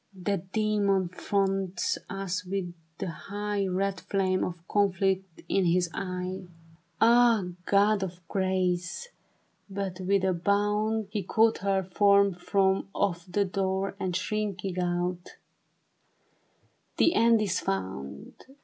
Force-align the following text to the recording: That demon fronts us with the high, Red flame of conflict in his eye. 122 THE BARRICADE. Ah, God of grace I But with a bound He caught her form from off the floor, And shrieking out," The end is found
That 0.15 0.51
demon 0.51 1.09
fronts 1.09 1.99
us 2.09 2.43
with 2.43 2.73
the 2.97 3.07
high, 3.07 3.67
Red 3.67 3.99
flame 4.01 4.43
of 4.43 4.67
conflict 4.67 5.43
in 5.47 5.65
his 5.65 5.91
eye. 5.93 6.47
122 6.97 6.97
THE 6.97 6.97
BARRICADE. 6.97 7.01
Ah, 7.01 7.61
God 7.99 8.03
of 8.03 8.27
grace 8.27 9.09
I 9.11 9.15
But 9.75 9.99
with 9.99 10.23
a 10.23 10.33
bound 10.33 11.07
He 11.11 11.21
caught 11.21 11.59
her 11.59 11.83
form 11.83 12.33
from 12.33 12.87
off 12.95 13.31
the 13.31 13.47
floor, 13.47 13.95
And 13.99 14.15
shrieking 14.15 14.79
out," 14.79 15.35
The 16.97 17.13
end 17.13 17.39
is 17.39 17.59
found 17.59 18.43